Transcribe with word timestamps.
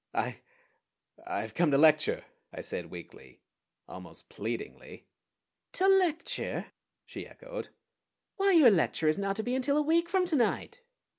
"I 0.15 0.41
I've 1.27 1.53
come 1.53 1.69
to 1.69 1.77
lecture," 1.77 2.25
I 2.51 2.61
said 2.61 2.87
weakly, 2.89 3.39
almost 3.87 4.29
pleadingly. 4.29 5.05
"To 5.73 5.87
lecture?" 5.87 6.71
she 7.05 7.27
echoed. 7.27 7.69
"_Why, 8.39 8.57
your 8.57 8.71
lecture 8.71 9.07
is 9.07 9.19
not 9.19 9.35
to 9.35 9.43
be 9.43 9.53
until 9.53 9.77
a 9.77 9.83
week 9.83 10.09
from 10.09 10.25
to 10.25 10.35
night! 10.35 10.81